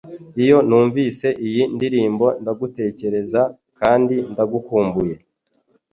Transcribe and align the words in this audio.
Iyo 0.43 0.57
numvise 0.67 1.27
iyi 1.47 1.63
ndirimbo, 1.75 2.25
ndagutekereza, 2.41 3.41
kandi 3.79 4.15
ndagukumbuye 4.31 5.15